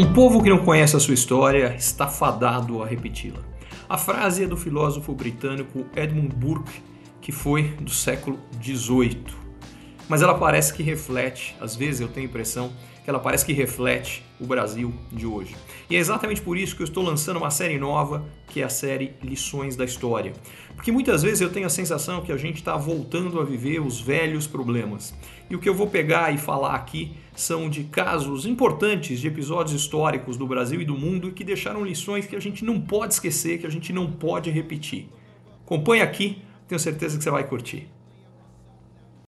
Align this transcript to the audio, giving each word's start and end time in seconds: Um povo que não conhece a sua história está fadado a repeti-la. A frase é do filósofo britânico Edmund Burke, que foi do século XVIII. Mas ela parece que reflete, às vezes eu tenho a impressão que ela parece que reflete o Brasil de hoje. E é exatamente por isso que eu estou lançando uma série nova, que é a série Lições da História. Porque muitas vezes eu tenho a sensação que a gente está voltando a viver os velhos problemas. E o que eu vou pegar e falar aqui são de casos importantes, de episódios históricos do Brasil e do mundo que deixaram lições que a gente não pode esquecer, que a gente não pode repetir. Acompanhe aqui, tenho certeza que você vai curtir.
Um 0.00 0.12
povo 0.12 0.40
que 0.40 0.48
não 0.48 0.58
conhece 0.58 0.94
a 0.94 1.00
sua 1.00 1.14
história 1.14 1.74
está 1.76 2.06
fadado 2.06 2.80
a 2.80 2.86
repeti-la. 2.86 3.40
A 3.88 3.98
frase 3.98 4.44
é 4.44 4.46
do 4.46 4.56
filósofo 4.56 5.12
britânico 5.12 5.86
Edmund 5.96 6.36
Burke, 6.36 6.80
que 7.20 7.32
foi 7.32 7.70
do 7.80 7.90
século 7.90 8.38
XVIII. 8.62 9.47
Mas 10.08 10.22
ela 10.22 10.34
parece 10.34 10.72
que 10.72 10.82
reflete, 10.82 11.54
às 11.60 11.76
vezes 11.76 12.00
eu 12.00 12.08
tenho 12.08 12.26
a 12.26 12.30
impressão 12.30 12.72
que 13.04 13.10
ela 13.10 13.18
parece 13.18 13.44
que 13.44 13.52
reflete 13.52 14.22
o 14.40 14.46
Brasil 14.46 14.92
de 15.10 15.26
hoje. 15.26 15.54
E 15.88 15.96
é 15.96 15.98
exatamente 15.98 16.40
por 16.40 16.56
isso 16.56 16.76
que 16.76 16.82
eu 16.82 16.86
estou 16.86 17.02
lançando 17.02 17.38
uma 17.38 17.50
série 17.50 17.78
nova, 17.78 18.24
que 18.48 18.60
é 18.60 18.64
a 18.64 18.68
série 18.68 19.14
Lições 19.22 19.76
da 19.76 19.84
História. 19.84 20.32
Porque 20.74 20.92
muitas 20.92 21.22
vezes 21.22 21.40
eu 21.40 21.50
tenho 21.50 21.66
a 21.66 21.70
sensação 21.70 22.20
que 22.22 22.30
a 22.30 22.36
gente 22.36 22.56
está 22.56 22.76
voltando 22.76 23.40
a 23.40 23.44
viver 23.44 23.80
os 23.80 24.00
velhos 24.00 24.46
problemas. 24.46 25.14
E 25.50 25.56
o 25.56 25.58
que 25.58 25.68
eu 25.68 25.74
vou 25.74 25.86
pegar 25.86 26.34
e 26.34 26.38
falar 26.38 26.74
aqui 26.74 27.16
são 27.34 27.68
de 27.68 27.84
casos 27.84 28.46
importantes, 28.46 29.20
de 29.20 29.26
episódios 29.26 29.80
históricos 29.80 30.36
do 30.36 30.46
Brasil 30.46 30.80
e 30.80 30.84
do 30.84 30.96
mundo 30.96 31.32
que 31.32 31.44
deixaram 31.44 31.84
lições 31.84 32.26
que 32.26 32.36
a 32.36 32.40
gente 32.40 32.64
não 32.64 32.80
pode 32.80 33.14
esquecer, 33.14 33.58
que 33.58 33.66
a 33.66 33.70
gente 33.70 33.92
não 33.92 34.10
pode 34.10 34.50
repetir. 34.50 35.08
Acompanhe 35.64 36.02
aqui, 36.02 36.42
tenho 36.66 36.78
certeza 36.78 37.16
que 37.16 37.24
você 37.24 37.30
vai 37.30 37.44
curtir. 37.44 37.88